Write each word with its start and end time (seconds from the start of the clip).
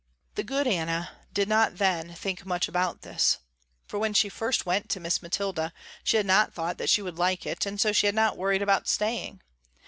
The 0.33 0.41
good 0.43 0.65
Anna 0.65 1.11
did 1.31 1.47
not 1.47 1.77
then 1.77 2.15
think 2.15 2.43
much 2.43 2.67
about 2.67 3.03
this, 3.03 3.37
for 3.85 3.99
when 3.99 4.15
she 4.15 4.29
first 4.29 4.65
went 4.65 4.89
to 4.89 4.99
Miss 4.99 5.21
Mathilda 5.21 5.71
she 6.03 6.17
had 6.17 6.25
not 6.25 6.55
thought 6.55 6.79
that 6.79 6.89
she 6.89 7.03
would 7.03 7.19
like 7.19 7.45
it 7.45 7.67
and 7.67 7.79
so 7.79 7.91
she 7.91 8.07
had 8.07 8.15
not 8.15 8.35
worried 8.35 8.63
about 8.63 8.87
staying. 8.87 9.43